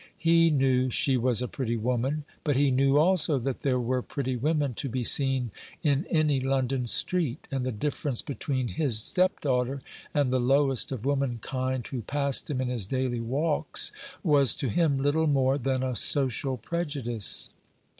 He 0.17 0.49
knew 0.49 0.89
she 0.89 1.15
was 1.15 1.43
a 1.43 1.47
pretty 1.47 1.77
woman; 1.77 2.25
but 2.43 2.55
he 2.55 2.71
knew 2.71 2.97
also 2.97 3.37
that 3.37 3.59
there 3.59 3.79
were 3.79 4.01
pretty 4.01 4.35
women 4.35 4.73
to 4.73 4.89
be 4.89 5.03
seen 5.03 5.51
in 5.83 6.07
any 6.09 6.39
London 6.39 6.87
street; 6.87 7.45
and 7.51 7.63
the 7.63 7.71
difference 7.71 8.23
between 8.23 8.69
his 8.69 8.97
stepdaughter 8.97 9.83
and 10.11 10.33
the 10.33 10.39
lowest 10.39 10.91
of 10.91 11.05
womankind 11.05 11.85
who 11.85 12.01
passed 12.01 12.49
him 12.49 12.59
in 12.61 12.67
his 12.67 12.87
daily 12.87 13.19
walks 13.21 13.91
was 14.23 14.55
to 14.55 14.69
him 14.69 14.97
little 14.97 15.27
more 15.27 15.59
than 15.59 15.83
a 15.83 15.95
social 15.95 16.57
prejudice. 16.57 17.51